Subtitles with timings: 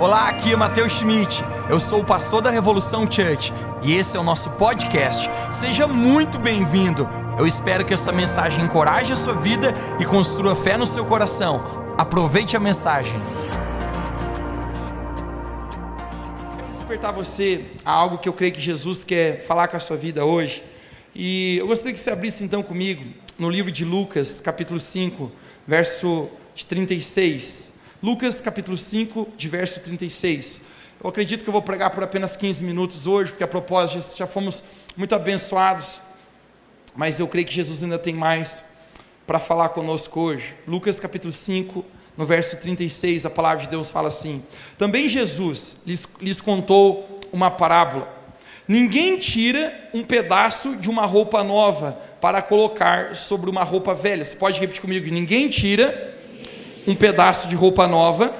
[0.00, 1.44] Olá, aqui é Matheus Schmidt.
[1.68, 5.28] Eu sou o pastor da Revolução Church e esse é o nosso podcast.
[5.52, 7.06] Seja muito bem-vindo.
[7.38, 11.94] Eu espero que essa mensagem encoraje a sua vida e construa fé no seu coração.
[11.98, 13.12] Aproveite a mensagem.
[16.56, 19.98] Quero despertar você a algo que eu creio que Jesus quer falar com a sua
[19.98, 20.64] vida hoje.
[21.14, 23.04] E eu gostaria que você abrisse então comigo
[23.38, 25.30] no livro de Lucas, capítulo 5,
[25.66, 27.79] verso de 36.
[28.02, 30.62] Lucas capítulo 5, de verso 36.
[31.04, 34.26] Eu acredito que eu vou pregar por apenas 15 minutos hoje, porque a propósito já
[34.26, 34.64] fomos
[34.96, 36.00] muito abençoados,
[36.96, 38.64] mas eu creio que Jesus ainda tem mais
[39.26, 40.54] para falar conosco hoje.
[40.66, 41.84] Lucas capítulo 5,
[42.16, 44.42] no verso 36, a palavra de Deus fala assim:
[44.78, 48.08] Também Jesus lhes, lhes contou uma parábola.
[48.66, 54.24] Ninguém tira um pedaço de uma roupa nova para colocar sobre uma roupa velha.
[54.24, 55.12] Você pode repetir comigo?
[55.12, 56.18] Ninguém tira
[56.86, 58.34] um pedaço de roupa nova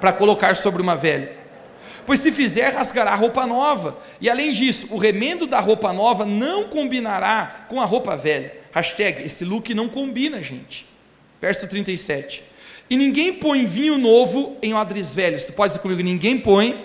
[0.00, 1.32] para colocar sobre uma velha.
[2.06, 3.98] Pois se fizer, rasgará a roupa nova.
[4.20, 8.54] E além disso, o remendo da roupa nova não combinará com a roupa velha.
[8.72, 10.86] Hashtag, esse look não combina, gente.
[11.40, 12.44] Verso 37.
[12.88, 15.44] E ninguém põe vinho novo em odres velhos.
[15.44, 16.76] Tu pode dizer comigo, ninguém põe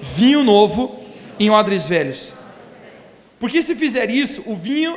[0.00, 1.04] vinho novo
[1.40, 2.34] em odres velhos.
[3.40, 4.96] Porque se fizer isso, o vinho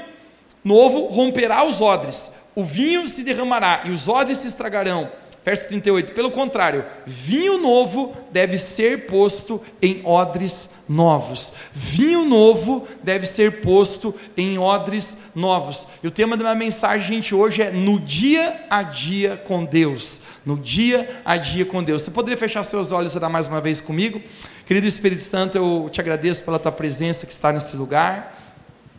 [0.67, 5.09] novo romperá os odres, o vinho se derramará e os odres se estragarão.
[5.45, 6.11] Verso 38.
[6.11, 11.53] Pelo contrário, vinho novo deve ser posto em odres novos.
[11.73, 15.87] Vinho novo deve ser posto em odres novos.
[16.03, 20.19] E o tema da minha mensagem, gente, hoje é no dia a dia com Deus.
[20.45, 22.01] No dia a dia com Deus.
[22.01, 24.21] Você poderia fechar seus olhos e orar mais uma vez comigo?
[24.65, 28.36] Querido Espírito Santo, eu te agradeço pela tua presença que está nesse lugar.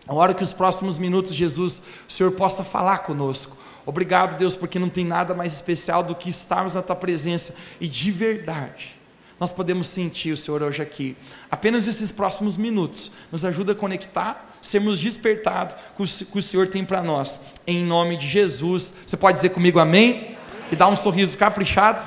[0.09, 3.59] A hora que os próximos minutos, Jesus, o Senhor possa falar conosco.
[3.85, 7.87] Obrigado, Deus, porque não tem nada mais especial do que estarmos na tua presença e
[7.87, 8.97] de verdade.
[9.39, 11.17] Nós podemos sentir o Senhor hoje aqui.
[11.51, 16.69] Apenas esses próximos minutos nos ajuda a conectar, sermos despertados com o que o Senhor
[16.69, 17.41] tem para nós.
[17.67, 18.95] Em nome de Jesus.
[19.07, 20.37] Você pode dizer comigo amém?
[20.73, 22.03] E dar um sorriso caprichado?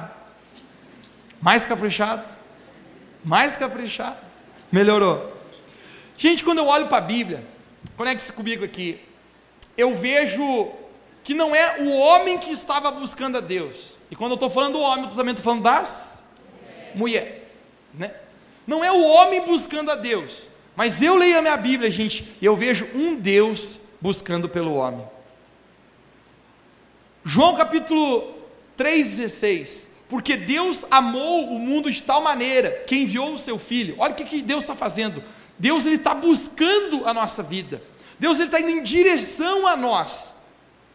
[1.41, 2.29] Mais caprichado?
[3.23, 4.17] Mais caprichado?
[4.71, 5.35] Melhorou.
[6.17, 7.43] Gente, quando eu olho para a Bíblia,
[7.95, 8.99] Conecte-se comigo aqui.
[9.77, 10.71] Eu vejo
[11.23, 13.97] que não é o homem que estava buscando a Deus.
[14.09, 16.35] E quando eu estou falando do homem, eu também estou falando das
[16.95, 17.41] mulheres.
[17.93, 18.13] Né?
[18.65, 20.47] Não é o homem buscando a Deus.
[20.75, 25.05] Mas eu leio a minha Bíblia, gente, e eu vejo um Deus buscando pelo homem.
[27.23, 28.35] João capítulo
[28.77, 29.91] 3,16.
[30.09, 33.95] Porque Deus amou o mundo de tal maneira que enviou o seu filho.
[33.97, 35.23] Olha o que, que Deus está fazendo.
[35.57, 37.81] Deus ele está buscando a nossa vida.
[38.19, 40.35] Deus ele está indo em direção a nós.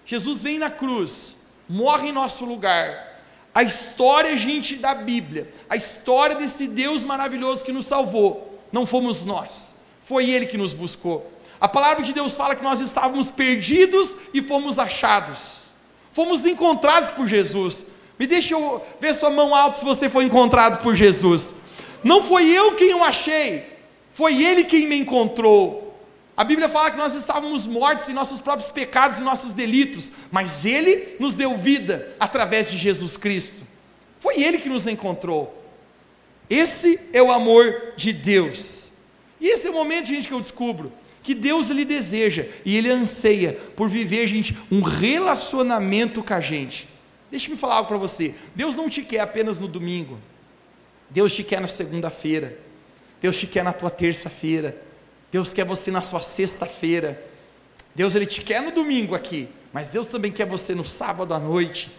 [0.05, 3.21] Jesus vem na cruz, morre em nosso lugar.
[3.53, 9.25] A história, gente, da Bíblia, a história desse Deus maravilhoso que nos salvou, não fomos
[9.25, 11.33] nós, foi Ele que nos buscou.
[11.61, 15.63] A palavra de Deus fala que nós estávamos perdidos e fomos achados,
[16.13, 17.87] fomos encontrados por Jesus.
[18.19, 21.57] Me deixa eu ver sua mão alta se você foi encontrado por Jesus.
[22.05, 23.76] Não foi eu quem o achei,
[24.17, 25.95] foi Ele quem me encontrou.
[26.35, 30.65] A Bíblia fala que nós estávamos mortos em nossos próprios pecados e nossos delitos, mas
[30.65, 33.61] Ele nos deu vida através de Jesus Cristo.
[34.19, 35.63] Foi Ele que nos encontrou.
[36.49, 38.93] Esse é o amor de Deus.
[39.39, 40.91] E esse é o momento, gente, que eu descubro
[41.23, 46.89] que Deus lhe deseja e Ele anseia por viver, gente, um relacionamento com a gente.
[47.31, 48.35] Deixa me falar algo para você.
[48.55, 50.19] Deus não te quer apenas no domingo.
[51.11, 52.65] Deus te quer na segunda-feira.
[53.21, 54.77] Deus te quer na tua terça-feira.
[55.31, 57.23] Deus quer você na sua sexta-feira.
[57.95, 61.39] Deus ele te quer no domingo aqui, mas Deus também quer você no sábado à
[61.39, 61.91] noite.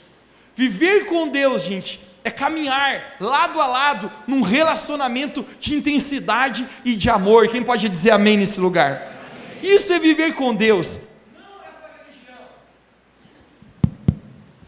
[0.56, 7.10] Viver com Deus, gente, é caminhar lado a lado num relacionamento de intensidade e de
[7.10, 7.48] amor.
[7.48, 9.18] Quem pode dizer amém nesse lugar?
[9.62, 9.74] Amém.
[9.74, 11.02] Isso é viver com Deus.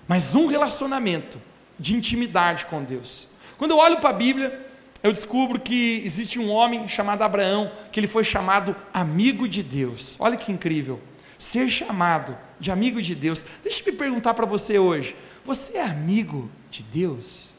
[0.07, 1.39] Mas um relacionamento
[1.77, 3.27] de intimidade com Deus.
[3.57, 4.67] Quando eu olho para a Bíblia,
[5.01, 10.17] eu descubro que existe um homem chamado Abraão, que ele foi chamado amigo de Deus.
[10.19, 10.99] Olha que incrível.
[11.37, 13.45] Ser chamado de amigo de Deus.
[13.63, 15.15] Deixa eu me perguntar para você hoje:
[15.45, 17.53] você é amigo de Deus?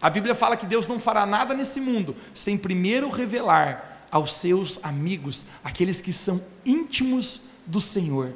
[0.00, 4.82] A Bíblia fala que Deus não fará nada nesse mundo sem primeiro revelar aos seus
[4.82, 8.32] amigos, aqueles que são íntimos do Senhor.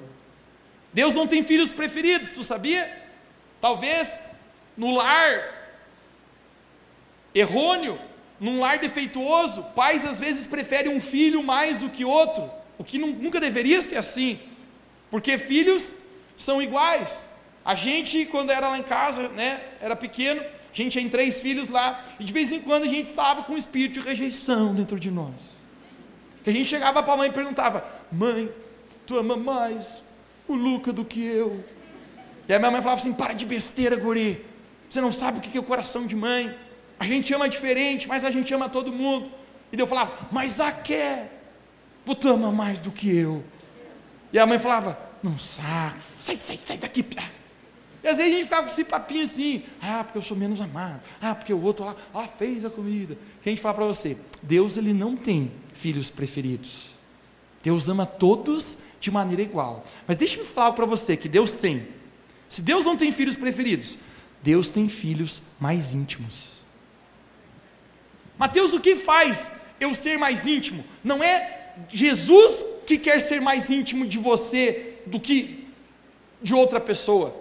[0.92, 3.02] Deus não tem filhos preferidos, tu sabia?
[3.60, 4.20] Talvez
[4.76, 5.63] no lar
[7.34, 7.98] errôneo,
[8.38, 12.98] num lar defeituoso, pais às vezes preferem um filho mais do que outro, o que
[12.98, 14.38] nunca deveria ser assim,
[15.10, 15.98] porque filhos
[16.36, 17.28] são iguais.
[17.64, 21.68] A gente, quando era lá em casa, né, era pequeno, a gente tinha três filhos
[21.68, 24.98] lá, e de vez em quando a gente estava com um espírito de rejeição dentro
[24.98, 25.54] de nós.
[26.42, 28.50] Que a gente chegava para a mãe e perguntava: Mãe,
[29.06, 30.02] tu ama mais
[30.46, 31.64] o Luca do que eu?
[32.46, 34.44] E a minha mãe falava assim: Para de besteira, guri.
[34.90, 36.54] Você não sabe o que é o coração de mãe.
[36.98, 39.30] A gente ama diferente, mas a gente ama todo mundo.
[39.72, 41.42] E eu falava: Mas a quer?
[42.04, 43.42] Tu ama mais do que eu.
[44.32, 47.04] E a mãe falava: Não sabe, sai, sai, sai daqui.
[48.02, 50.60] E às vezes a gente ficava com esse papinho assim: Ah, porque eu sou menos
[50.60, 51.00] amado.
[51.20, 53.16] Ah, porque o outro lá ah, fez a comida.
[53.44, 56.90] E a gente fala para você: Deus ele não tem filhos preferidos.
[57.62, 59.86] Deus ama todos de maneira igual.
[60.06, 61.88] Mas deixe-me falar para você que Deus tem.
[62.46, 63.98] Se Deus não tem filhos preferidos,
[64.42, 66.53] Deus tem filhos mais íntimos.
[68.38, 70.84] Mateus, o que faz eu ser mais íntimo?
[71.02, 75.68] Não é Jesus que quer ser mais íntimo de você do que
[76.42, 77.34] de outra pessoa,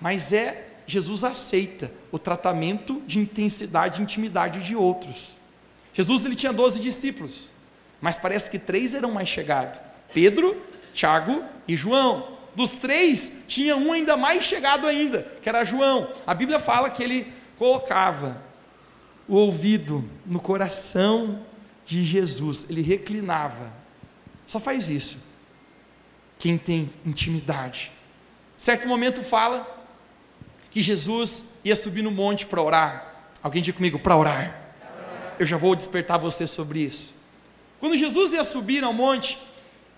[0.00, 5.36] mas é Jesus aceita o tratamento de intensidade e intimidade de outros.
[5.94, 7.50] Jesus ele tinha 12 discípulos,
[8.00, 9.78] mas parece que três eram mais chegados:
[10.12, 10.60] Pedro,
[10.92, 12.40] Tiago e João.
[12.54, 16.12] Dos três, tinha um ainda mais chegado ainda, que era João.
[16.26, 18.36] A Bíblia fala que ele colocava
[19.28, 21.44] o ouvido no coração
[21.84, 23.72] de Jesus, ele reclinava.
[24.46, 25.18] Só faz isso.
[26.38, 27.92] Quem tem intimidade.
[28.56, 29.66] Certo momento fala
[30.70, 33.30] que Jesus ia subir no monte para orar.
[33.42, 34.60] Alguém diga comigo, para orar.
[35.38, 37.14] Eu já vou despertar você sobre isso.
[37.80, 39.38] Quando Jesus ia subir ao monte,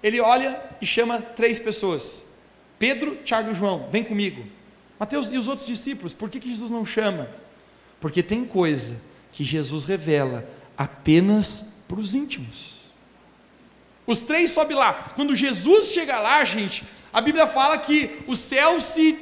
[0.03, 2.41] ele olha e chama três pessoas:
[2.79, 4.45] Pedro, Tiago e João, vem comigo.
[4.99, 7.29] Mateus e os outros discípulos, por que, que Jesus não chama?
[8.01, 10.49] Porque tem coisa que Jesus revela
[10.79, 12.75] apenas para os íntimos.
[14.07, 15.13] Os três sobem lá.
[15.17, 19.19] Quando Jesus chega lá, gente, a Bíblia fala que o céu se,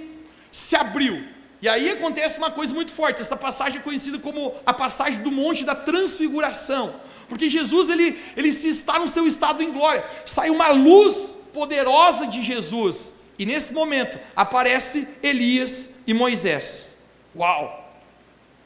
[0.51, 1.25] se abriu.
[1.63, 3.23] E aí acontece uma coisa muito forte.
[3.23, 6.95] Essa passagem é conhecida como a passagem do Monte da Transfiguração.
[7.29, 10.05] Porque Jesus ele, ele se está no seu estado em glória.
[10.27, 13.15] Sai uma luz poderosa de Jesus.
[13.39, 16.99] E nesse momento aparece Elias e Moisés.
[17.35, 17.79] Uau!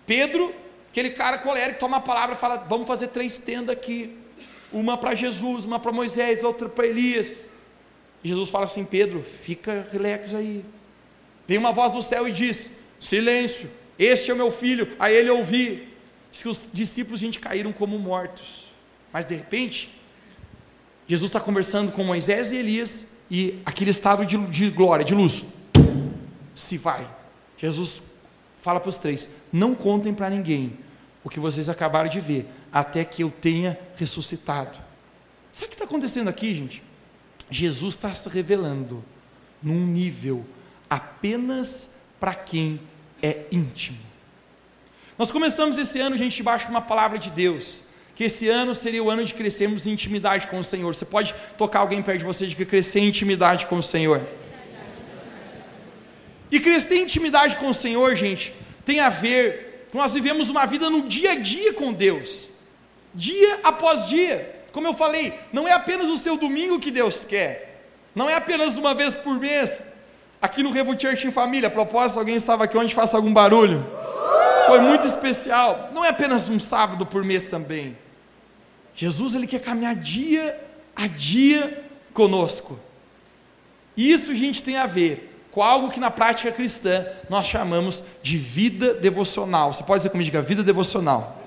[0.07, 0.53] Pedro
[0.97, 4.17] Aquele cara colérico toma a palavra e fala: vamos fazer três tendas aqui.
[4.73, 7.51] Uma para Jesus, uma para Moisés, outra para Elias.
[8.25, 10.65] Jesus fala assim: Pedro, fica relax aí.
[11.47, 14.97] Vem uma voz do céu e diz: Silêncio, este é o meu filho.
[14.99, 15.87] A ele ouvi.
[16.33, 18.65] Diz que os discípulos, gente, caíram como mortos.
[19.13, 19.91] Mas de repente,
[21.07, 25.45] Jesus está conversando com Moisés e Elias, e aquele estado de, de glória, de luz,
[26.55, 27.07] se vai.
[27.59, 28.03] Jesus
[28.63, 30.86] fala para os três: não contem para ninguém,
[31.27, 34.79] o que vocês acabaram de ver, até que eu tenha ressuscitado.
[35.53, 36.81] Sabe o que está acontecendo aqui, gente?
[37.51, 39.05] Jesus está se revelando
[39.61, 40.47] num nível
[40.89, 42.81] apenas para quem
[43.21, 43.99] é íntimo.
[45.19, 49.03] Nós começamos esse ano, gente, debaixo de uma palavra de Deus, que esse ano seria
[49.03, 50.95] o ano de crescermos em intimidade com o Senhor.
[50.95, 54.23] Você pode tocar alguém perto de você de que crescer em intimidade com o Senhor.
[56.53, 60.91] E crescer em intimidade com o Senhor, gente, tem a ver nós vivemos uma vida
[60.91, 62.51] no dia a dia com Deus,
[63.15, 64.55] dia após dia.
[64.73, 67.83] Como eu falei, não é apenas o seu domingo que Deus quer,
[68.15, 69.85] não é apenas uma vez por mês.
[70.41, 73.87] Aqui no Revo Church em Família, a propósito, alguém estava aqui onde faça algum barulho.
[74.67, 75.91] Foi muito especial.
[75.93, 77.97] Não é apenas um sábado por mês também.
[78.95, 80.59] Jesus ele quer caminhar dia
[80.95, 82.79] a dia conosco.
[83.97, 88.37] E isso, gente, tem a ver com algo que na prática cristã nós chamamos de
[88.37, 89.73] vida devocional.
[89.73, 91.43] Você pode dizer comigo, diga vida devocional.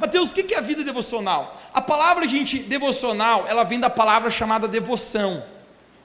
[0.00, 1.56] Mateus, o que é a vida devocional?
[1.72, 5.40] A palavra, gente, devocional, ela vem da palavra chamada devoção.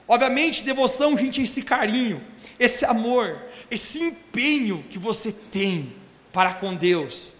[0.06, 2.22] Obviamente, devoção, gente, é esse carinho,
[2.56, 3.36] esse amor,
[3.68, 5.92] esse empenho que você tem
[6.32, 7.34] para com Deus.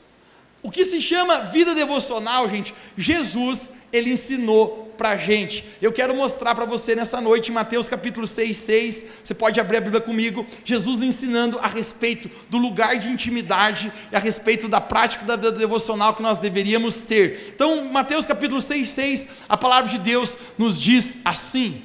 [0.60, 5.64] O que se chama vida devocional, gente, Jesus, ele ensinou para a gente.
[5.82, 9.78] Eu quero mostrar para você nessa noite, em Mateus capítulo 6, 6, você pode abrir
[9.78, 14.80] a Bíblia comigo, Jesus ensinando a respeito do lugar de intimidade e a respeito da
[14.80, 17.52] prática da vida devocional que nós deveríamos ter.
[17.52, 21.82] Então, Mateus capítulo 6, 6, a palavra de Deus nos diz assim: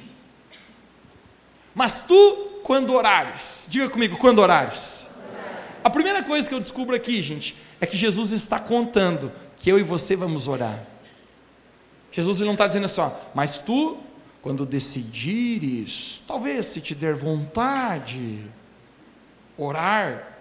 [1.74, 5.08] Mas tu, quando orares, diga comigo, quando orares.
[5.82, 9.76] A primeira coisa que eu descubro aqui, gente, é que Jesus está contando que eu
[9.76, 10.86] e você vamos orar.
[12.10, 13.02] Jesus não está dizendo assim,
[13.34, 13.98] mas tu,
[14.40, 18.40] quando decidires, talvez se te der vontade,
[19.56, 20.38] orar.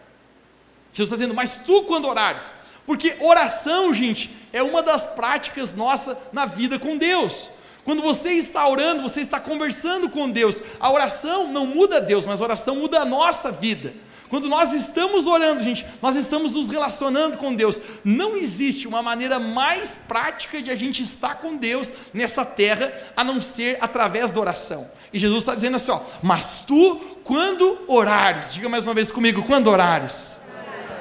[0.93, 2.53] Jesus está dizendo, mas tu quando orares,
[2.85, 7.49] porque oração, gente, é uma das práticas nossa na vida com Deus.
[7.83, 10.61] Quando você está orando, você está conversando com Deus.
[10.79, 13.93] A oração não muda Deus, mas a oração muda a nossa vida.
[14.29, 17.81] Quando nós estamos orando, gente, nós estamos nos relacionando com Deus.
[18.03, 23.23] Não existe uma maneira mais prática de a gente estar com Deus nessa terra a
[23.23, 24.89] não ser através da oração.
[25.13, 29.43] E Jesus está dizendo assim: ó, mas tu, quando orares, diga mais uma vez comigo,
[29.43, 30.41] quando orares.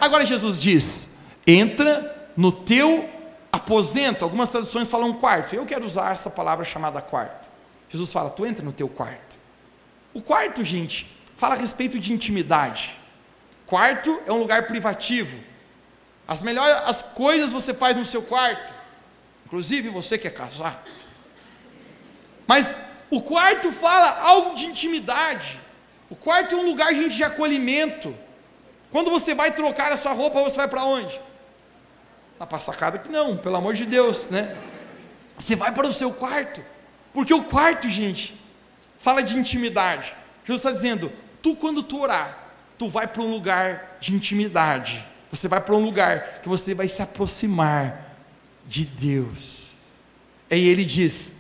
[0.01, 3.09] Agora Jesus diz: entra no teu
[3.53, 4.25] aposento.
[4.25, 5.55] Algumas traduções falam quarto.
[5.55, 7.49] Eu quero usar essa palavra chamada quarto.
[7.89, 9.37] Jesus fala: tu entra no teu quarto.
[10.15, 11.07] O quarto, gente,
[11.37, 12.97] fala a respeito de intimidade.
[13.67, 15.39] Quarto é um lugar privativo.
[16.27, 18.73] As melhores as coisas você faz no seu quarto.
[19.45, 20.35] Inclusive você que é.
[22.47, 22.79] Mas
[23.11, 25.61] o quarto fala algo de intimidade.
[26.09, 28.15] O quarto é um lugar, gente, de acolhimento.
[28.91, 31.21] Quando você vai trocar a sua roupa, você vai para onde?
[32.39, 34.57] Na passacada que não, pelo amor de Deus, né?
[35.37, 36.65] Você vai para o seu quarto.
[37.13, 38.37] Porque o quarto, gente,
[39.01, 40.15] fala de intimidade.
[40.45, 41.11] Jesus está dizendo:
[41.43, 42.46] tu, quando tu orar,
[42.79, 45.05] tu vai para um lugar de intimidade.
[45.31, 48.17] Você vai para um lugar que você vai se aproximar
[48.67, 49.77] de Deus.
[50.51, 51.35] Aí ele diz: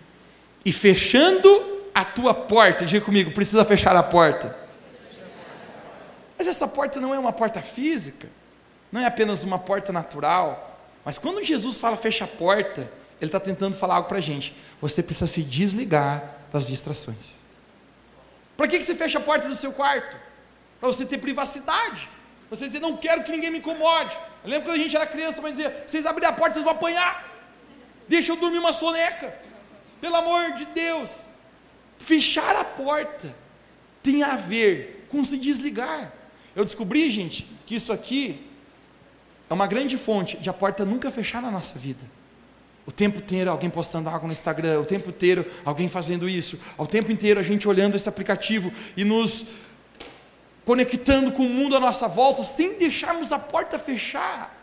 [0.64, 4.54] e fechando a tua porta, diga comigo, precisa fechar a porta.
[6.36, 8.28] Mas essa porta não é uma porta física,
[8.92, 10.78] não é apenas uma porta natural.
[11.04, 12.90] Mas quando Jesus fala fecha a porta,
[13.20, 14.54] ele está tentando falar algo para a gente.
[14.80, 17.36] Você precisa se desligar das distrações.
[18.56, 20.16] Para que, que você fecha a porta do seu quarto?
[20.80, 22.08] Para você ter privacidade.
[22.50, 24.16] Você dizer, não quero que ninguém me incomode.
[24.44, 26.74] Eu lembro quando a gente era criança, mas dizia, vocês abrirem a porta, vocês vão
[26.74, 27.26] apanhar.
[28.08, 29.34] Deixa eu dormir uma soneca.
[30.00, 31.26] Pelo amor de Deus.
[31.98, 33.34] Fechar a porta
[34.02, 36.12] tem a ver com se desligar.
[36.54, 38.46] Eu descobri, gente, que isso aqui
[39.50, 42.04] é uma grande fonte de a porta nunca fechar na nossa vida.
[42.86, 46.86] O tempo inteiro alguém postando algo no Instagram, o tempo inteiro alguém fazendo isso, ao
[46.86, 49.44] tempo inteiro a gente olhando esse aplicativo e nos
[50.66, 54.54] conectando com o mundo à nossa volta, sem deixarmos a porta fechar.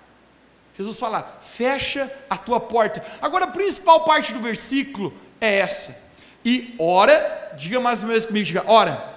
[0.77, 3.03] Jesus fala: fecha a tua porta.
[3.21, 6.03] Agora, a principal parte do versículo é essa.
[6.45, 8.91] E ora, diga mais uma vez comigo, diga, ora.
[8.91, 9.13] ora.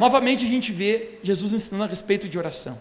[0.00, 2.80] Novamente a gente vê Jesus ensinando a respeito de oração.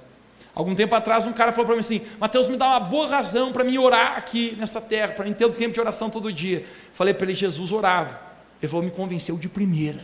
[0.56, 3.52] Algum tempo atrás, um cara falou para mim assim: Mateus, me dá uma boa razão
[3.52, 6.66] para mim orar aqui nessa terra, para mim ter um tempo de oração todo dia.
[6.94, 8.18] Falei para ele: Jesus orava.
[8.62, 10.00] Ele falou: me convenceu de primeira.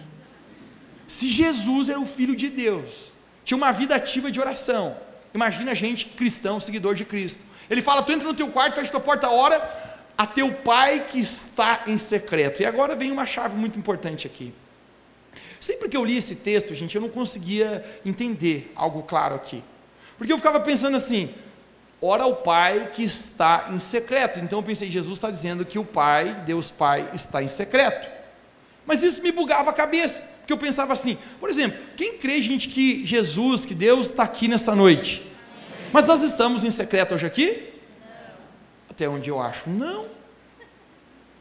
[1.07, 3.13] Se Jesus era o Filho de Deus,
[3.47, 4.97] tinha uma vida ativa de oração.
[5.33, 7.45] Imagina a gente cristão, seguidor de Cristo.
[7.69, 9.57] Ele fala: tu entra no teu quarto, fecha tua porta, ora
[10.17, 12.61] a teu pai que está em secreto.
[12.61, 14.53] E agora vem uma chave muito importante aqui.
[15.61, 19.63] Sempre que eu li esse texto, gente, eu não conseguia entender algo claro aqui.
[20.17, 21.33] Porque eu ficava pensando assim:
[22.01, 24.39] ora o pai que está em secreto.
[24.39, 28.16] Então eu pensei, Jesus está dizendo que o pai, Deus Pai, está em secreto.
[28.87, 30.23] Mas isso me bugava a cabeça.
[30.39, 34.47] Porque eu pensava assim, por exemplo, quem crê, gente, que Jesus, que Deus está aqui
[34.47, 35.21] nessa noite?
[35.91, 37.73] Mas nós estamos em secreto hoje aqui?
[38.89, 40.05] Até onde eu acho, não.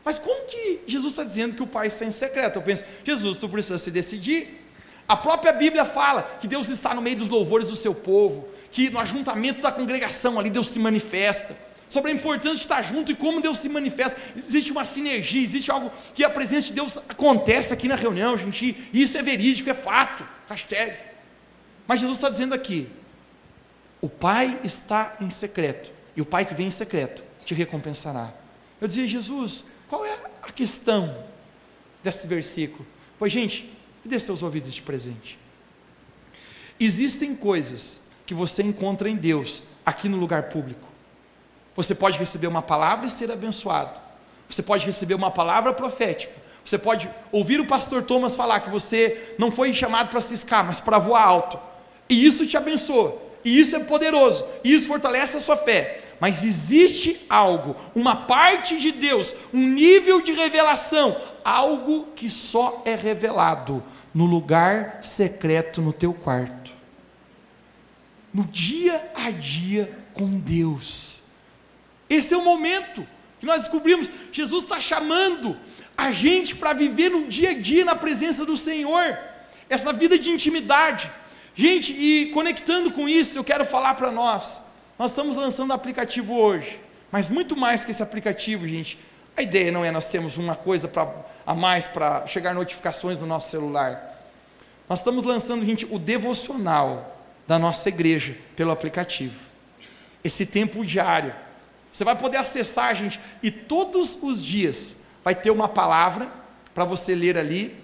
[0.05, 2.57] Mas como que Jesus está dizendo que o Pai está em secreto?
[2.57, 4.65] Eu penso, Jesus, tu precisa se decidir.
[5.09, 8.91] A própria Bíblia fala que Deus está no meio dos louvores do seu povo, que
[8.91, 13.15] no ajuntamento da congregação ali Deus se manifesta sobre a importância de estar junto e
[13.15, 14.21] como Deus se manifesta.
[14.37, 18.89] Existe uma sinergia, existe algo que a presença de Deus acontece aqui na reunião, gente,
[18.93, 20.27] isso é verídico, é fato.
[20.49, 20.97] Hashtag.
[21.87, 22.89] Mas Jesus está dizendo aqui:
[24.01, 28.33] o Pai está em secreto, e o Pai que vem em secreto te recompensará.
[28.81, 30.13] Eu dizia, Jesus, qual é
[30.43, 31.25] a questão
[32.03, 32.87] desse versículo?
[33.19, 33.73] Pois, gente,
[34.05, 35.39] dê seus ouvidos de presente.
[36.79, 40.86] Existem coisas que você encontra em Deus aqui no lugar público
[41.77, 44.01] você pode receber uma palavra e ser abençoado.
[44.49, 46.33] Você pode receber uma palavra profética.
[46.65, 50.81] Você pode ouvir o pastor Thomas falar que você não foi chamado para ciscar, mas
[50.81, 51.59] para voar alto.
[52.09, 53.21] E isso te abençoa.
[53.45, 54.45] E isso é poderoso.
[54.65, 56.01] E isso fortalece a sua fé.
[56.19, 62.95] Mas existe algo, uma parte de Deus, um nível de revelação, algo que só é
[62.95, 63.83] revelado
[64.15, 66.73] no lugar secreto no teu quarto.
[68.33, 71.26] No dia a dia com Deus.
[72.09, 73.07] Esse é o momento
[73.39, 74.11] que nós descobrimos.
[74.33, 75.57] Jesus está chamando
[75.97, 79.19] a gente para viver no dia a dia na presença do Senhor,
[79.69, 81.11] essa vida de intimidade.
[81.55, 84.63] Gente, e conectando com isso, eu quero falar para nós.
[84.99, 86.79] Nós estamos lançando aplicativo hoje,
[87.11, 88.99] mas muito mais que esse aplicativo, gente.
[89.37, 91.13] A ideia não é nós termos uma coisa pra,
[91.47, 94.15] a mais para chegar notificações no nosso celular.
[94.89, 99.39] Nós estamos lançando, gente, o devocional da nossa igreja pelo aplicativo.
[100.25, 101.35] Esse tempo diário
[101.97, 106.31] você vai poder acessar, gente, e todos os dias vai ter uma palavra
[106.75, 107.75] para você ler ali.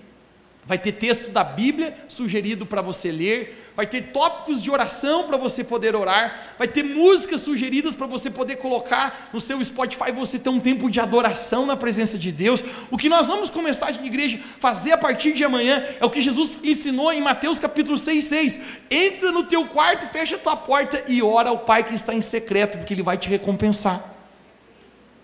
[0.64, 5.37] Vai ter texto da Bíblia sugerido para você ler, vai ter tópicos de oração para
[5.37, 10.38] você poder orar, vai ter músicas sugeridas para você poder colocar no seu Spotify você
[10.38, 12.62] ter um tempo de adoração na presença de Deus.
[12.92, 16.21] O que nós vamos começar de igreja fazer a partir de amanhã é o que
[16.21, 18.61] Jesus ensinou em Mateus capítulo 6, 6.
[18.88, 22.21] Entra no teu quarto, fecha a tua porta e ora ao Pai que está em
[22.21, 24.00] secreto, porque Ele vai te recompensar.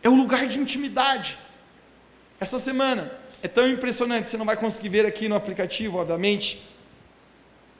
[0.02, 1.38] É o lugar de intimidade.
[2.40, 6.66] Essa semana é tão impressionante, você não vai conseguir ver aqui no aplicativo, obviamente,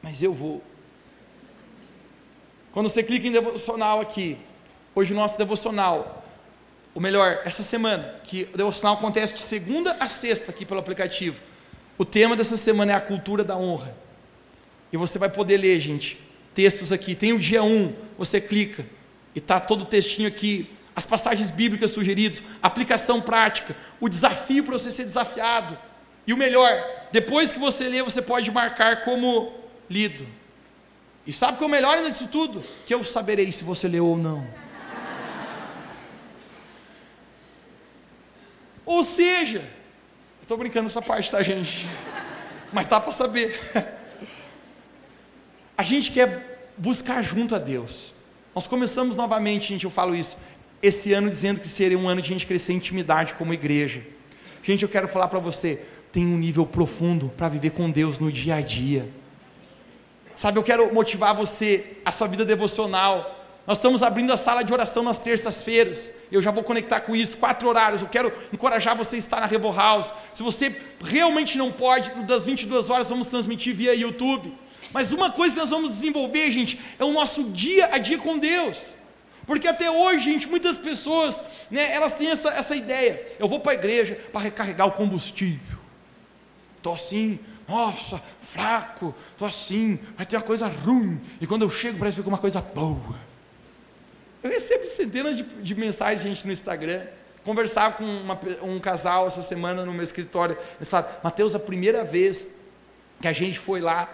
[0.03, 0.63] mas eu vou.
[2.73, 4.39] Quando você clica em devocional aqui,
[4.95, 6.25] hoje o nosso devocional,
[6.95, 11.37] ou melhor, essa semana, que o devocional acontece de segunda a sexta aqui pelo aplicativo.
[11.97, 13.97] O tema dessa semana é a cultura da honra.
[14.93, 16.19] E você vai poder ler, gente,
[16.55, 17.15] textos aqui.
[17.15, 18.87] Tem o dia 1, você clica
[19.35, 24.77] e está todo o textinho aqui as passagens bíblicas sugeridas, aplicação prática, o desafio para
[24.77, 25.79] você ser desafiado.
[26.27, 29.55] E o melhor, depois que você lê, você pode marcar como
[29.89, 30.27] lido.
[31.25, 32.65] E sabe o que é o melhor ainda disso tudo?
[32.85, 34.39] Que eu saberei se você leu ou não.
[38.85, 39.63] ou seja,
[40.43, 41.89] estou brincando essa parte, tá, gente?
[42.73, 43.57] Mas dá para saber.
[45.79, 48.15] a gente quer buscar junto a Deus.
[48.53, 50.37] Nós começamos novamente, gente, eu falo isso
[50.83, 54.03] esse ano dizendo que seria um ano de a gente crescer em intimidade como igreja.
[54.63, 55.83] Gente, eu quero falar para você,
[56.13, 59.09] tem um nível profundo para viver com Deus no dia a dia.
[60.37, 63.37] Sabe, eu quero motivar você, a sua vida devocional.
[63.67, 66.13] Nós estamos abrindo a sala de oração nas terças-feiras.
[66.31, 68.03] Eu já vou conectar com isso, quatro horários.
[68.03, 70.13] Eu quero encorajar você a estar na Revo House.
[70.33, 74.53] Se você realmente não pode, das 22 horas vamos transmitir via YouTube.
[74.93, 78.39] Mas uma coisa que nós vamos desenvolver, gente, é o nosso dia a dia com
[78.39, 78.95] Deus.
[79.49, 83.27] Porque até hoje, gente, muitas pessoas, né, elas têm essa, essa ideia.
[83.39, 85.79] Eu vou para a igreja para recarregar o combustível.
[86.77, 91.19] Estou assim, nossa, fraco, estou assim, vai ter uma coisa ruim.
[91.41, 93.19] E quando eu chego, parece que fica uma coisa boa.
[94.43, 97.07] Eu recebo centenas de, de mensagens, gente, no Instagram.
[97.43, 100.59] Conversar com uma, um casal essa semana no meu escritório.
[100.77, 102.67] Eles falaram, Mateus, a primeira vez
[103.19, 104.11] que a gente foi lá,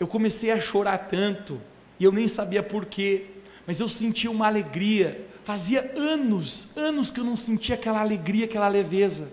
[0.00, 1.60] eu comecei a chorar tanto,
[2.00, 3.33] e eu nem sabia porquê
[3.66, 5.28] mas eu senti uma alegria.
[5.44, 9.32] Fazia anos, anos que eu não sentia aquela alegria, aquela leveza.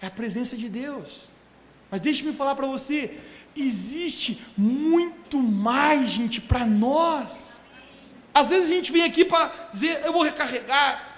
[0.00, 1.28] É a presença de Deus.
[1.90, 3.18] Mas deixe-me falar para você:
[3.56, 7.60] existe muito mais, gente, para nós.
[8.34, 11.10] Às vezes a gente vem aqui para dizer, eu vou recarregar.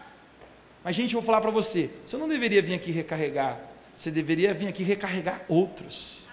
[0.83, 3.59] Mas, gente, eu vou falar para você: você não deveria vir aqui recarregar,
[3.97, 6.29] você deveria vir aqui recarregar outros.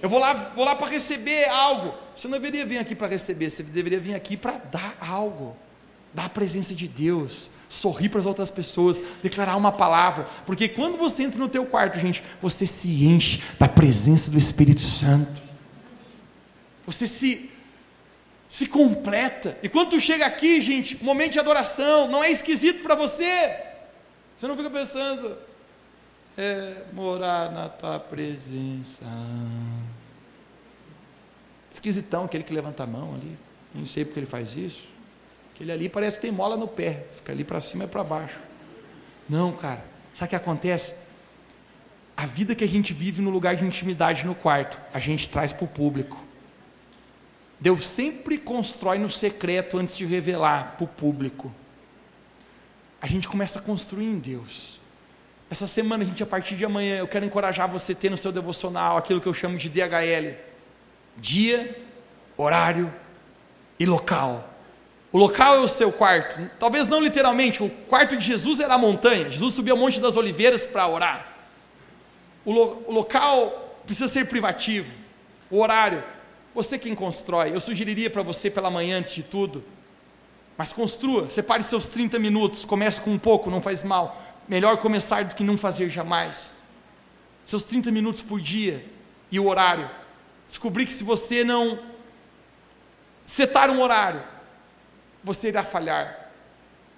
[0.00, 1.94] Eu vou lá, vou lá para receber algo.
[2.18, 5.56] Você não deveria vir aqui para receber, você deveria vir aqui para dar algo.
[6.12, 10.96] Dar a presença de Deus, sorrir para as outras pessoas, declarar uma palavra, porque quando
[10.96, 15.40] você entra no teu quarto, gente, você se enche da presença do Espírito Santo.
[16.86, 17.50] Você se
[18.48, 19.56] se completa.
[19.62, 23.54] E quando tu chega aqui, gente, momento de adoração, não é esquisito para você.
[24.36, 25.36] Você não fica pensando,
[26.36, 29.04] é morar na tua presença.
[31.70, 33.36] Esquisitão aquele que levanta a mão ali.
[33.74, 34.86] Não sei porque ele faz isso.
[35.54, 37.06] Aquele ali parece que tem mola no pé.
[37.12, 38.38] Fica ali para cima e para baixo.
[39.28, 39.84] Não, cara.
[40.14, 41.08] Sabe o que acontece?
[42.16, 45.52] A vida que a gente vive no lugar de intimidade no quarto, a gente traz
[45.52, 46.18] para o público.
[47.60, 51.52] Deus sempre constrói no secreto antes de revelar para o público.
[53.00, 54.80] A gente começa a construir em Deus.
[55.50, 58.18] Essa semana, a gente, a partir de amanhã, eu quero encorajar você a ter no
[58.18, 60.34] seu devocional aquilo que eu chamo de DHL:
[61.18, 61.76] dia,
[62.36, 62.92] horário
[63.78, 64.48] e local.
[65.10, 68.78] O local é o seu quarto, talvez não literalmente, o quarto de Jesus era a
[68.78, 69.30] montanha.
[69.30, 71.36] Jesus subiu ao Monte das Oliveiras para orar.
[72.44, 74.92] O, lo, o local precisa ser privativo.
[75.50, 76.04] O horário,
[76.54, 77.54] você quem constrói.
[77.54, 79.64] Eu sugeriria para você pela manhã, antes de tudo,
[80.58, 85.24] mas construa, separe seus 30 minutos, comece com um pouco, não faz mal melhor começar
[85.24, 86.64] do que não fazer jamais.
[87.44, 88.84] Seus 30 minutos por dia
[89.30, 89.88] e o horário.
[90.48, 91.78] Descobri que se você não
[93.26, 94.22] setar um horário,
[95.22, 96.30] você irá falhar.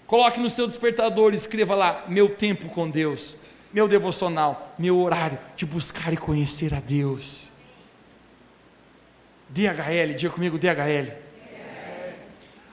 [0.07, 3.37] Coloque no seu despertador, escreva lá: meu tempo com Deus,
[3.73, 7.51] meu devocional, meu horário de buscar e conhecer a Deus.
[9.49, 11.13] DHL, diga comigo DHL.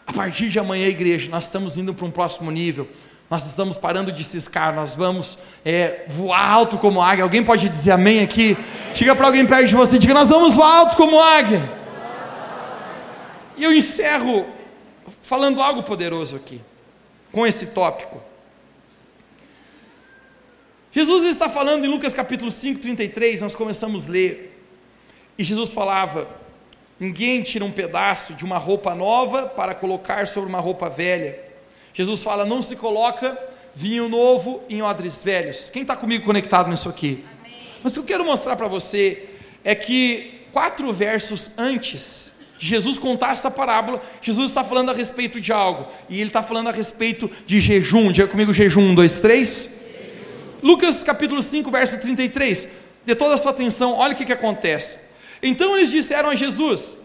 [0.05, 2.87] A partir de amanhã, igreja, nós estamos indo para um próximo nível.
[3.29, 7.23] Nós estamos parando de ciscar, nós vamos é, voar alto como águia.
[7.23, 8.57] Alguém pode dizer amém aqui?
[8.95, 11.61] Chega para alguém perto de você diga: Nós vamos voar alto como águia.
[13.57, 14.45] E eu encerro
[15.21, 16.61] falando algo poderoso aqui,
[17.31, 18.21] com esse tópico.
[20.91, 24.63] Jesus está falando em Lucas capítulo 5, 33, nós começamos a ler.
[25.37, 26.29] E Jesus falava:
[26.97, 31.46] Ninguém tira um pedaço de uma roupa nova para colocar sobre uma roupa velha.
[31.97, 33.35] Jesus fala: Não se coloca
[33.73, 35.71] vinho novo em odres velhos.
[35.71, 37.25] Quem está comigo conectado nisso aqui?
[37.39, 37.55] Amém.
[37.83, 39.29] Mas o que eu quero mostrar para você
[39.63, 45.41] é que quatro versos antes de Jesus contar essa parábola, Jesus está falando a respeito
[45.41, 48.11] de algo, e ele está falando a respeito de jejum.
[48.11, 49.79] Diga comigo: jejum, um, dois, três.
[50.61, 52.69] Lucas capítulo 5, verso 33.
[53.07, 54.99] Dê toda a sua atenção, olha o que, que acontece.
[55.41, 56.95] Então eles disseram a Jesus: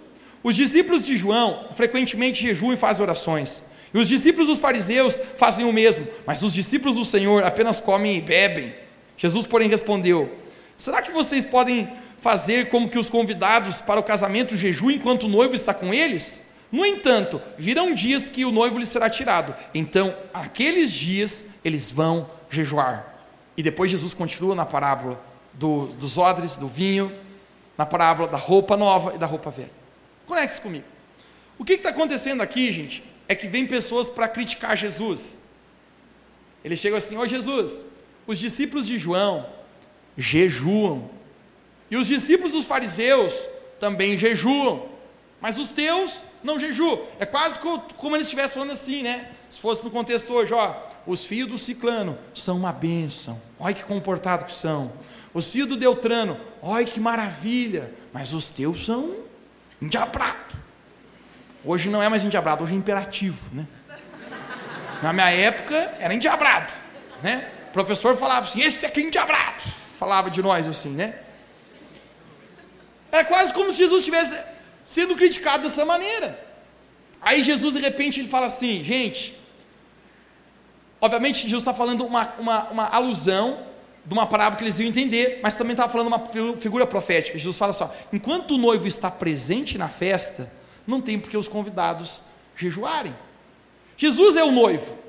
[0.44, 3.71] Os discípulos de João frequentemente jejuam e fazem orações.
[3.94, 8.16] E os discípulos dos fariseus fazem o mesmo, mas os discípulos do Senhor apenas comem
[8.16, 8.74] e bebem.
[9.16, 10.38] Jesus, porém, respondeu:
[10.76, 15.28] Será que vocês podem fazer como que os convidados para o casamento jejuem enquanto o
[15.28, 16.50] noivo está com eles?
[16.70, 19.54] No entanto, virão dias que o noivo lhe será tirado.
[19.74, 23.14] Então, aqueles dias eles vão jejuar.
[23.56, 27.12] E depois Jesus continua na parábola do, dos odres, do vinho,
[27.76, 29.70] na parábola da roupa nova e da roupa velha.
[30.26, 30.84] Conecte-se comigo.
[31.58, 35.48] O que está acontecendo aqui, gente, é que vem pessoas para criticar Jesus.
[36.64, 37.82] Eles chegam assim: Ô Jesus,
[38.26, 39.46] os discípulos de João
[40.16, 41.10] jejuam,
[41.90, 43.34] e os discípulos dos fariseus
[43.80, 44.88] também jejuam,
[45.40, 47.02] mas os teus não jejuam.
[47.18, 49.30] É quase como eles estivessem falando assim, né?
[49.50, 50.74] Se fosse no contexto hoje, ó,
[51.06, 54.92] os filhos do ciclano são uma bênção, olha que comportado que são.
[55.34, 59.16] Os filhos do Deltrano, olha que maravilha, mas os teus são
[59.80, 60.54] endiabrado.
[61.64, 63.66] Hoje não é mais endiabrado, hoje é imperativo, né?
[65.02, 66.72] Na minha época era endiabrado,
[67.22, 67.48] né?
[67.70, 69.62] O professor falava assim, esse aqui é endiabrado,
[69.98, 71.18] falava de nós assim, né?
[73.10, 74.38] É quase como se Jesus estivesse
[74.84, 76.38] sendo criticado dessa maneira.
[77.20, 79.38] Aí Jesus, de repente, ele fala assim, gente,
[81.00, 83.66] obviamente Jesus está falando uma, uma, uma alusão
[84.04, 87.38] de uma parábola que eles iam entender, mas também estava falando uma figura profética.
[87.38, 90.50] Jesus fala só: enquanto o noivo está presente na festa,
[90.86, 92.22] não tem porque os convidados
[92.56, 93.14] jejuarem.
[93.96, 95.02] Jesus é o noivo.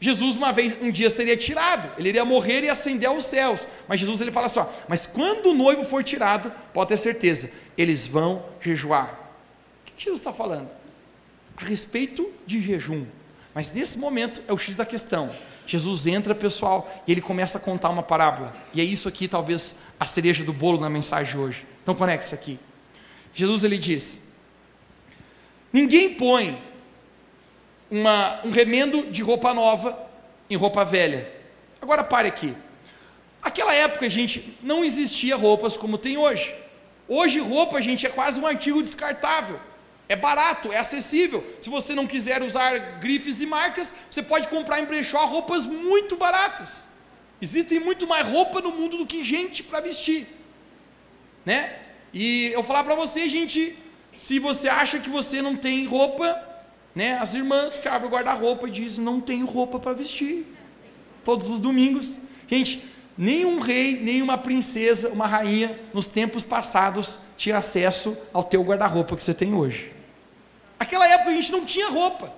[0.00, 3.68] Jesus uma vez, um dia seria tirado, ele iria morrer e ascender aos céus.
[3.86, 8.06] Mas Jesus ele fala só: mas quando o noivo for tirado, pode ter certeza, eles
[8.06, 9.12] vão jejuar.
[9.82, 10.70] O que Jesus está falando?
[11.56, 13.04] A respeito de jejum.
[13.54, 15.30] Mas nesse momento é o X da questão.
[15.66, 18.52] Jesus entra, pessoal, e ele começa a contar uma parábola.
[18.72, 21.66] E é isso aqui, talvez, a cereja do bolo na mensagem de hoje.
[21.82, 22.58] Então conecte-se aqui.
[23.34, 24.29] Jesus ele diz:
[25.72, 26.60] Ninguém põe
[27.90, 30.08] uma, um remendo de roupa nova
[30.48, 31.30] em roupa velha.
[31.80, 32.54] Agora pare aqui.
[33.42, 36.54] Aquela época, gente, não existia roupas como tem hoje.
[37.08, 39.58] Hoje, roupa, gente, é quase um artigo descartável.
[40.08, 41.44] É barato, é acessível.
[41.60, 46.16] Se você não quiser usar grifes e marcas, você pode comprar em brechó roupas muito
[46.16, 46.88] baratas.
[47.40, 50.26] Existem muito mais roupa no mundo do que gente para vestir,
[51.44, 51.78] né?
[52.12, 53.76] E eu falar para você, gente,
[54.14, 56.40] se você acha que você não tem roupa,
[56.94, 57.18] né?
[57.18, 60.46] As irmãs que abrem o guarda-roupa e dizem não tenho roupa para vestir.
[61.24, 62.18] Todos os domingos,
[62.48, 62.84] gente,
[63.16, 69.22] nenhum rei, nenhuma princesa, uma rainha nos tempos passados tinha acesso ao teu guarda-roupa que
[69.22, 69.92] você tem hoje.
[70.78, 72.32] Aquela época a gente não tinha roupa.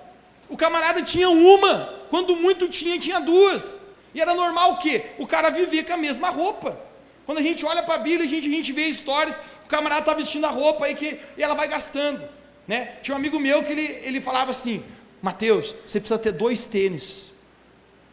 [0.49, 3.79] O camarada tinha uma, quando muito tinha, tinha duas.
[4.13, 5.05] E era normal o quê?
[5.17, 6.77] O cara vivia com a mesma roupa.
[7.25, 10.01] Quando a gente olha para a Bíblia, a gente, a gente vê histórias, o camarada
[10.01, 12.27] está vestindo a roupa aí que, e ela vai gastando.
[12.67, 12.97] Né?
[13.01, 14.83] Tinha um amigo meu que ele, ele falava assim,
[15.21, 17.31] Mateus, você precisa ter dois tênis.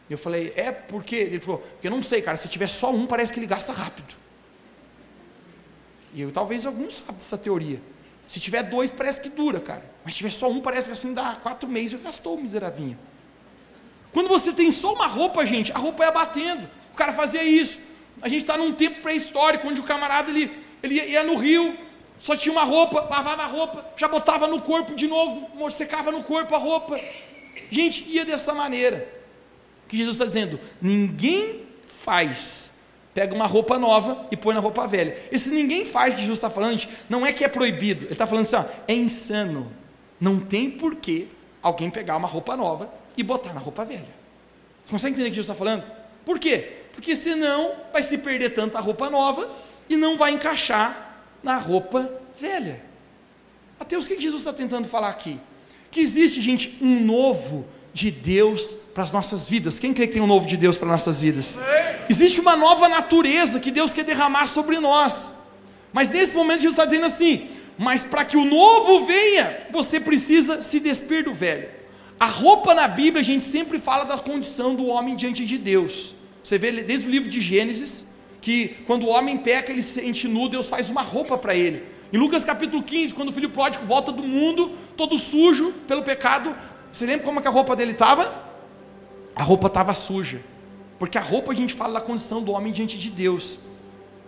[0.08, 1.16] Eu falei, é por quê?
[1.16, 3.72] Ele falou, porque eu não sei, cara, se tiver só um, parece que ele gasta
[3.72, 4.14] rápido.
[6.12, 7.80] E eu, talvez alguns sabem dessa teoria.
[8.26, 9.84] Se tiver dois, parece que dura, cara.
[10.04, 12.98] Mas se tiver só um, parece que assim dá quatro meses e gastou o miseravinho.
[14.12, 16.68] Quando você tem só uma roupa, gente, a roupa ia batendo.
[16.92, 17.78] O cara fazia isso.
[18.22, 20.50] A gente está num tempo pré-histórico, onde o camarada ele,
[20.82, 21.76] ele ia no rio,
[22.18, 26.22] só tinha uma roupa, lavava a roupa, já botava no corpo de novo, secava no
[26.22, 27.00] corpo a roupa.
[27.70, 29.08] Gente, ia dessa maneira.
[29.88, 32.70] Que Jesus está dizendo: ninguém faz
[33.14, 35.16] pega uma roupa nova e põe na roupa velha.
[35.30, 38.42] Esse ninguém faz que Jesus está falando, não é que é proibido, ele está falando
[38.42, 39.70] assim, ó, é insano.
[40.20, 41.26] Não tem porquê
[41.62, 44.08] alguém pegar uma roupa nova e botar na roupa velha.
[44.82, 45.84] Você consegue entender o que Jesus está falando?
[46.24, 46.79] Por quê?
[47.00, 49.48] Porque senão vai se perder tanta roupa nova
[49.88, 52.84] e não vai encaixar na roupa velha.
[53.78, 55.40] Mateus, o que Jesus está tentando falar aqui?
[55.90, 59.78] Que existe, gente, um novo de Deus para as nossas vidas.
[59.78, 61.58] Quem crê que tem um novo de Deus para as nossas vidas?
[62.06, 65.32] Existe uma nova natureza que Deus quer derramar sobre nós.
[65.94, 70.60] Mas nesse momento Jesus está dizendo assim: mas para que o novo venha, você precisa
[70.60, 71.70] se despir do velho.
[72.20, 76.19] A roupa na Bíblia, a gente sempre fala da condição do homem diante de Deus.
[76.42, 80.26] Você vê desde o livro de Gênesis, que quando o homem peca, ele se sente
[80.26, 81.84] nu, Deus faz uma roupa para ele.
[82.12, 86.54] Em Lucas capítulo 15, quando o filho pródigo volta do mundo, todo sujo pelo pecado,
[86.92, 88.50] você lembra como é que a roupa dele estava?
[89.34, 90.40] A roupa estava suja.
[90.98, 93.60] Porque a roupa a gente fala da condição do homem diante de Deus.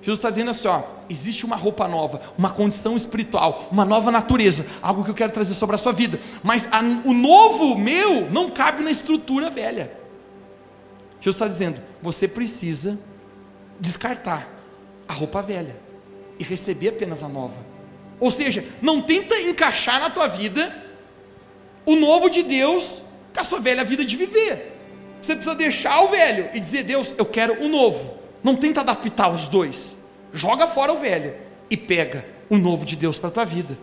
[0.01, 4.67] Jesus está dizendo assim: ó, existe uma roupa nova, uma condição espiritual, uma nova natureza,
[4.81, 6.19] algo que eu quero trazer sobre a sua vida.
[6.43, 10.02] Mas a, o novo meu não cabe na estrutura velha.
[11.23, 13.01] Jesus está dizendo: você precisa
[13.79, 14.49] descartar
[15.07, 15.77] a roupa velha
[16.39, 17.65] e receber apenas a nova.
[18.19, 20.77] Ou seja, não tenta encaixar na tua vida
[21.87, 24.77] o novo de Deus com a sua velha vida de viver.
[25.23, 28.19] Você precisa deixar o velho e dizer: Deus, eu quero o novo.
[28.43, 29.97] Não tenta adaptar os dois.
[30.33, 31.35] Joga fora o velho
[31.71, 33.79] e pega o novo de Deus para a tua vida.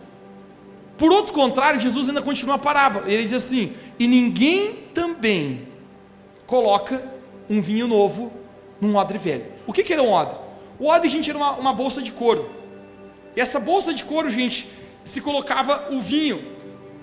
[0.98, 3.10] Por outro contrário, Jesus ainda continua a parábola.
[3.10, 5.68] Ele diz assim: E ninguém também
[6.46, 7.19] coloca
[7.50, 8.32] um vinho novo
[8.80, 9.44] num odre velho.
[9.66, 10.38] O que, que era um odre?
[10.78, 12.48] O odre, gente, era uma, uma bolsa de couro.
[13.36, 14.66] E essa bolsa de couro, gente,
[15.04, 16.40] se colocava o vinho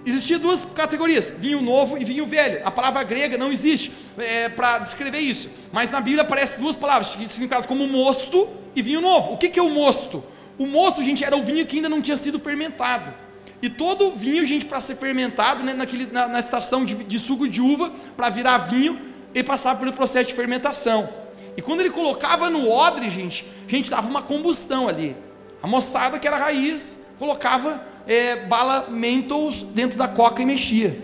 [0.08, 2.62] Existia duas categorias, vinho novo e vinho velho.
[2.66, 5.50] A palavra grega não existe é, para descrever isso.
[5.70, 9.34] Mas na Bíblia aparecem duas palavras, significadas como mosto e vinho novo.
[9.34, 10.24] O que, que é o mosto?
[10.58, 13.14] O mosto, gente, era o vinho que ainda não tinha sido fermentado.
[13.62, 17.46] E todo vinho, gente, para ser fermentado, né, naquele, na, na estação de, de suco
[17.46, 18.98] de uva, para virar vinho,
[19.34, 21.10] ele passava pelo processo de fermentação.
[21.56, 25.16] E quando ele colocava no odre, gente, gente, dava uma combustão ali.
[25.62, 31.02] A moçada que era raiz colocava é, bala Mentos dentro da coca e mexia.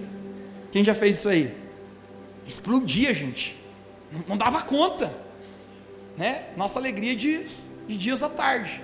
[0.71, 1.53] Quem já fez isso aí?
[2.47, 3.59] Explodia, gente.
[4.11, 5.11] Não, não dava conta.
[6.17, 6.45] Né?
[6.55, 7.43] Nossa alegria de,
[7.87, 8.81] de dias à tarde.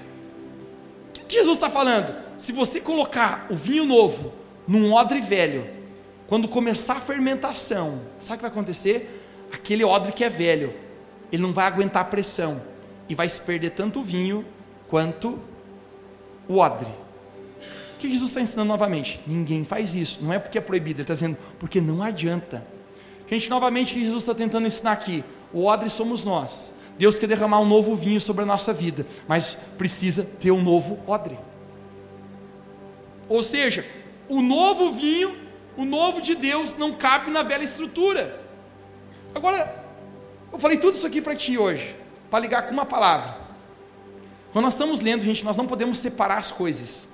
[1.21, 2.15] O que Jesus está falando?
[2.37, 4.33] Se você colocar o vinho novo
[4.67, 5.67] num odre velho,
[6.27, 9.18] quando começar a fermentação, sabe o que vai acontecer?
[9.51, 10.73] Aquele odre que é velho,
[11.31, 12.61] ele não vai aguentar a pressão
[13.07, 14.45] e vai se perder tanto o vinho
[14.87, 15.39] quanto
[16.47, 16.89] o odre.
[17.95, 19.19] O que Jesus está ensinando novamente?
[19.27, 20.19] Ninguém faz isso.
[20.21, 22.65] Não é porque é proibido, ele está dizendo porque não adianta.
[23.29, 25.23] Gente, novamente, o que Jesus está tentando ensinar aqui?
[25.51, 26.73] O odre somos nós.
[26.97, 30.99] Deus quer derramar um novo vinho sobre a nossa vida, mas precisa ter um novo
[31.07, 31.37] odre.
[33.27, 33.85] Ou seja,
[34.27, 35.35] o novo vinho,
[35.77, 38.38] o novo de Deus, não cabe na velha estrutura.
[39.33, 39.83] Agora,
[40.51, 41.95] eu falei tudo isso aqui para ti hoje,
[42.29, 43.37] para ligar com uma palavra.
[44.51, 47.09] Quando nós estamos lendo, gente, nós não podemos separar as coisas.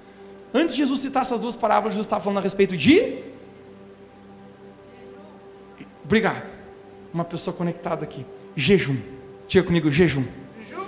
[0.54, 3.24] Antes de Jesus citar essas duas parábolas, Jesus estava falando a respeito de.
[6.04, 6.50] Obrigado.
[7.14, 8.26] Uma pessoa conectada aqui.
[8.56, 8.98] Jejum.
[9.48, 10.24] Diga comigo, jejum.
[10.64, 10.86] jejum.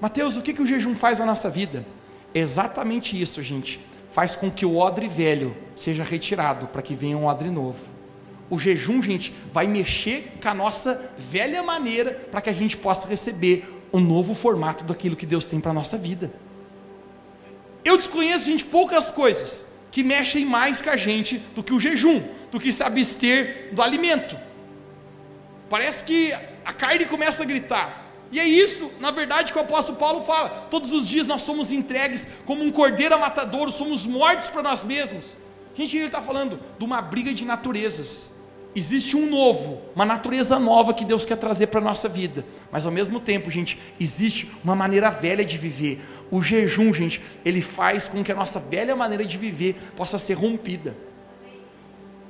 [0.00, 1.86] Mateus, o que, que o jejum faz na nossa vida?
[2.34, 3.78] É exatamente isso, gente.
[4.10, 7.95] Faz com que o odre velho seja retirado para que venha um odre novo.
[8.48, 13.08] O jejum, gente, vai mexer com a nossa velha maneira para que a gente possa
[13.08, 16.30] receber um novo formato daquilo que Deus tem para a nossa vida.
[17.84, 22.22] Eu desconheço, gente, poucas coisas que mexem mais com a gente do que o jejum,
[22.52, 24.38] do que se abster do alimento.
[25.70, 26.32] Parece que
[26.64, 28.04] a carne começa a gritar.
[28.30, 30.66] E é isso, na verdade, que o apóstolo Paulo fala.
[30.70, 34.84] Todos os dias nós somos entregues como um cordeiro a matadouro, somos mortos para nós
[34.84, 35.36] mesmos.
[35.76, 38.36] Gente, ele está falando de uma briga de naturezas
[38.76, 42.84] existe um novo, uma natureza nova que Deus quer trazer para a nossa vida, mas
[42.84, 46.04] ao mesmo tempo, gente, existe uma maneira velha de viver.
[46.30, 50.34] O jejum, gente, ele faz com que a nossa velha maneira de viver possa ser
[50.34, 50.94] rompida,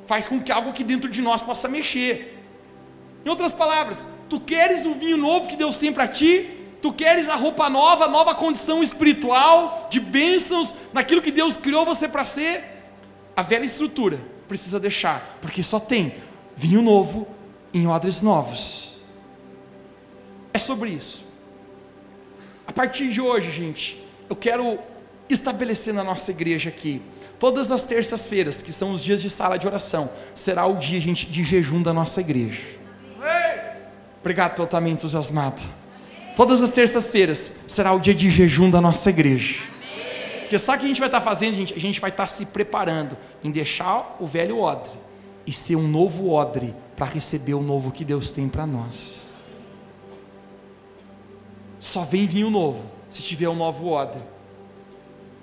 [0.07, 2.41] faz com que algo aqui dentro de nós possa mexer.
[3.25, 6.53] Em outras palavras, tu queres o vinho novo que Deus tem para ti?
[6.81, 12.09] Tu queres a roupa nova, nova condição espiritual, de bênçãos, naquilo que Deus criou você
[12.09, 12.76] para ser?
[13.37, 14.19] A velha estrutura
[14.49, 16.15] precisa deixar, porque só tem
[16.57, 17.29] vinho novo
[17.75, 18.97] em odres novos.
[20.55, 21.23] É sobre isso.
[22.67, 24.79] A partir de hoje, gente, eu quero
[25.29, 27.03] estabelecer na nossa igreja aqui,
[27.39, 31.27] todas as terças-feiras, que são os dias de sala de oração, será o dia, gente,
[31.27, 32.63] de jejum da nossa igreja.
[34.21, 35.63] Obrigado pelo estar entusiasmado.
[36.35, 39.63] Todas as terças-feiras será o dia de jejum da nossa igreja.
[40.47, 41.75] Porque sabe o que a gente vai estar fazendo, gente?
[41.75, 44.93] A gente vai estar se preparando em deixar o velho odre
[45.45, 49.33] e ser um novo odre para receber o novo que Deus tem para nós.
[51.81, 54.23] Só vem vinho novo se tiver um novo odre.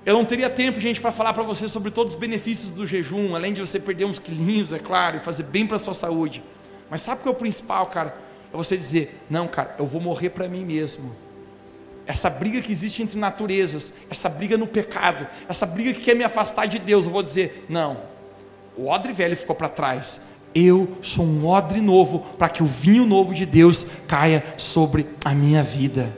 [0.06, 3.36] Eu não teria tempo, gente, para falar para você sobre todos os benefícios do jejum,
[3.36, 6.42] além de você perder uns quilinhos, é claro, e fazer bem para a sua saúde.
[6.90, 8.16] Mas sabe o que é o principal, cara?
[8.54, 11.14] É você dizer: não, cara, eu vou morrer para mim mesmo.
[12.06, 16.24] Essa briga que existe entre naturezas, essa briga no pecado, essa briga que quer me
[16.24, 18.02] afastar de Deus, eu vou dizer: não,
[18.76, 20.22] o odre velho ficou para trás.
[20.56, 25.34] Eu sou um odre novo para que o vinho novo de Deus caia sobre a
[25.34, 26.16] minha vida.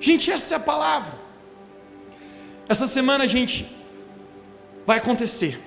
[0.00, 1.14] Gente, essa é a palavra.
[2.68, 3.66] Essa semana, gente,
[4.86, 5.58] vai acontecer.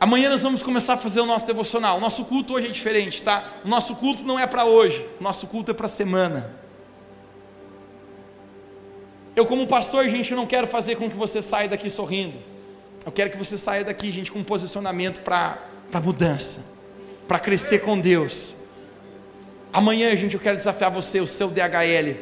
[0.00, 1.98] Amanhã nós vamos começar a fazer o nosso devocional.
[1.98, 3.54] O nosso culto hoje é diferente, tá?
[3.64, 6.67] O nosso culto não é para hoje, o nosso culto é para a semana.
[9.38, 12.36] Eu, como pastor, gente, não quero fazer com que você saia daqui sorrindo.
[13.06, 15.60] Eu quero que você saia daqui, gente, com um posicionamento para
[16.02, 16.74] mudança,
[17.28, 18.56] para crescer com Deus.
[19.72, 22.16] Amanhã, gente, eu quero desafiar você, o seu DHL.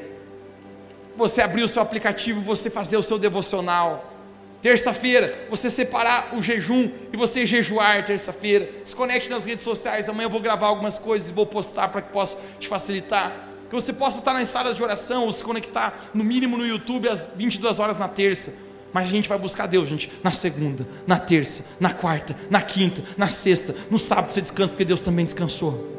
[1.16, 4.12] Você abrir o seu aplicativo, você fazer o seu devocional
[4.60, 8.68] Terça-feira, você separar o jejum e você jejuar terça-feira.
[8.84, 10.08] Se conecte nas redes sociais.
[10.08, 13.48] Amanhã eu vou gravar algumas coisas e vou postar para que possa te facilitar.
[13.68, 17.08] Que você possa estar nas salas de oração ou se conectar no mínimo no YouTube
[17.08, 18.54] às 22 horas na terça.
[18.92, 23.02] Mas a gente vai buscar Deus, gente, na segunda, na terça, na quarta, na quinta,
[23.16, 25.94] na sexta, no sábado você descansa, porque Deus também descansou.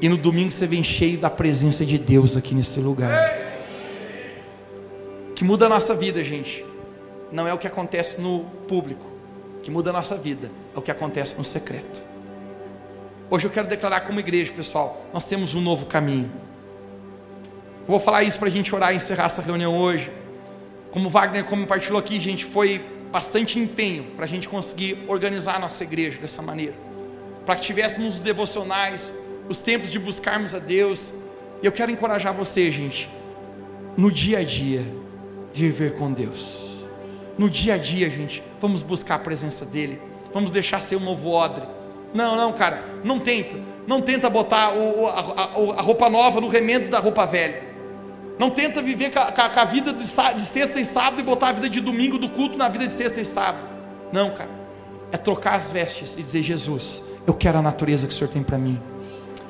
[0.00, 3.32] E no domingo você vem cheio da presença de Deus aqui nesse lugar.
[5.34, 6.64] Que muda a nossa vida, gente
[7.30, 9.04] não é o que acontece no público,
[9.62, 12.00] que muda a nossa vida, é o que acontece no secreto.
[13.30, 16.30] Hoje eu quero declarar como igreja, pessoal, nós temos um novo caminho.
[17.88, 20.12] Eu vou falar isso para a gente orar e encerrar essa reunião hoje.
[20.90, 25.82] Como Wagner compartilhou aqui, gente, foi bastante empenho para a gente conseguir organizar a nossa
[25.82, 26.74] igreja dessa maneira.
[27.46, 29.14] Para que tivéssemos os devocionais,
[29.48, 31.14] os tempos de buscarmos a Deus.
[31.62, 33.08] E eu quero encorajar você, gente,
[33.96, 34.84] no dia a dia,
[35.52, 36.68] viver com Deus
[37.38, 40.02] no dia a dia, gente, vamos buscar a presença dEle,
[40.34, 41.64] vamos deixar ser um novo odre.
[42.12, 45.44] Não, não, cara, não tenta, não tenta botar o, a, a,
[45.78, 47.67] a, roupa nova no remendo da roupa velha.
[48.38, 51.80] Não tenta viver com a, vida de, sexta e sábado e botar a vida de
[51.80, 53.64] domingo do culto na vida de sexta e sábado.
[54.12, 54.50] Não, cara,
[55.10, 58.42] é trocar as vestes e dizer: Jesus, eu quero a natureza que o Senhor tem
[58.42, 58.80] para mim.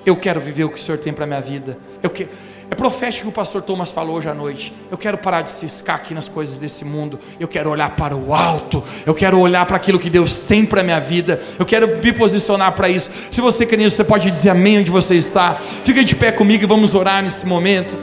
[0.07, 1.79] Eu quero viver o que o Senhor tem para minha vida.
[2.03, 2.31] Eu quero
[2.71, 4.75] é profético que o pastor Thomas falou hoje à noite.
[4.91, 7.19] Eu quero parar de ciscar aqui nas coisas desse mundo.
[7.41, 8.85] Eu quero olhar para o alto.
[9.07, 11.41] Eu quero olhar para aquilo que Deus tem para a minha vida.
[11.59, 13.11] Eu quero me posicionar para isso.
[13.31, 15.55] Se você quer nisso, você pode dizer amém onde você está.
[15.83, 17.97] Fica de pé comigo e vamos orar nesse momento.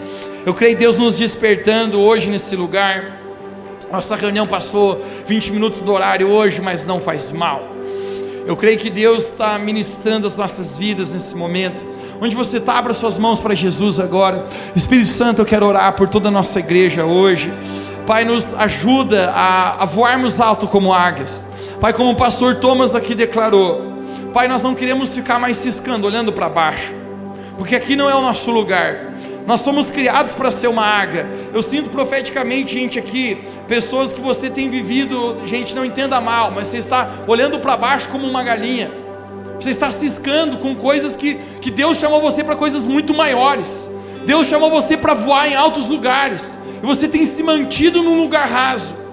[0.45, 3.19] Eu creio Deus nos despertando hoje nesse lugar.
[3.91, 7.67] Nossa reunião passou 20 minutos do horário hoje, mas não faz mal.
[8.45, 11.83] Eu creio que Deus está ministrando as nossas vidas nesse momento.
[12.21, 14.45] Onde você está, abra suas mãos para Jesus agora.
[14.75, 17.51] Espírito Santo, eu quero orar por toda a nossa igreja hoje.
[18.05, 21.49] Pai, nos ajuda a, a voarmos alto como águias.
[21.81, 23.93] Pai, como o pastor Thomas aqui declarou.
[24.31, 26.93] Pai, nós não queremos ficar mais ciscando, olhando para baixo.
[27.57, 29.14] Porque aqui não é o nosso lugar.
[29.47, 31.27] Nós somos criados para ser uma águia.
[31.53, 36.67] Eu sinto profeticamente, gente, aqui, pessoas que você tem vivido, gente, não entenda mal, mas
[36.67, 38.91] você está olhando para baixo como uma galinha.
[39.59, 43.91] Você está ciscando com coisas que, que Deus chamou você para coisas muito maiores.
[44.25, 46.59] Deus chamou você para voar em altos lugares.
[46.81, 49.04] E você tem se mantido num lugar raso.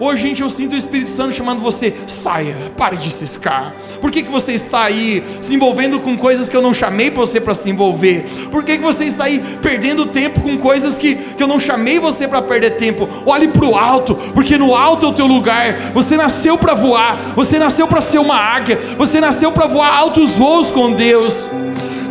[0.00, 3.74] Hoje, gente, eu sinto o Espírito Santo chamando você: saia, pare de ciscar.
[4.00, 7.40] Por que, que você está aí se envolvendo com coisas que eu não chamei você
[7.40, 8.24] para se envolver?
[8.50, 11.98] Por que, que você está aí perdendo tempo com coisas que, que eu não chamei
[11.98, 13.08] você para perder tempo?
[13.26, 15.90] Olhe para o alto, porque no alto é o teu lugar.
[15.92, 20.34] Você nasceu para voar, você nasceu para ser uma águia, você nasceu para voar altos
[20.34, 21.50] voos com Deus.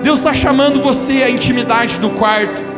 [0.03, 2.76] Deus está chamando você à intimidade do quarto.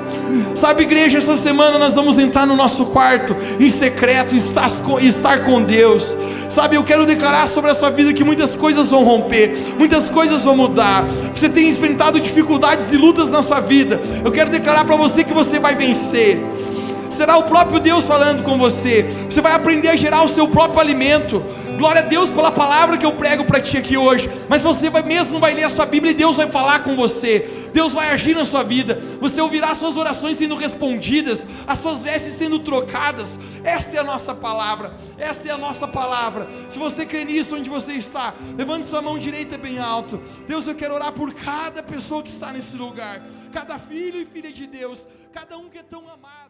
[0.56, 6.18] Sabe, igreja, essa semana nós vamos entrar no nosso quarto em secreto, estar, com Deus.
[6.50, 10.44] Sabe, eu quero declarar sobre a sua vida que muitas coisas vão romper, muitas coisas
[10.44, 11.06] vão mudar.
[11.34, 14.00] Você tem enfrentado dificuldades e lutas na sua vida.
[14.24, 16.40] Eu quero declarar para você que você vai vencer
[17.14, 19.04] será o próprio Deus falando com você.
[19.30, 21.44] Você vai aprender a gerar o seu próprio alimento.
[21.78, 24.30] Glória a Deus pela palavra que eu prego para ti aqui hoje.
[24.50, 27.70] Mas você vai mesmo vai ler a sua Bíblia e Deus vai falar com você.
[27.72, 29.02] Deus vai agir na sua vida.
[29.22, 33.40] Você ouvirá suas orações sendo respondidas, as suas vestes sendo trocadas.
[33.64, 34.94] Essa é a nossa palavra.
[35.18, 36.50] Essa é a nossa palavra.
[36.68, 40.20] Se você crê nisso onde você está, levante sua mão direita bem alto.
[40.48, 44.52] Deus, eu quero orar por cada pessoa que está nesse lugar, cada filho e filha
[44.52, 46.49] de Deus, cada um que é tão amado.